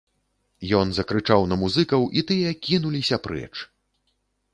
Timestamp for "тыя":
2.31-2.53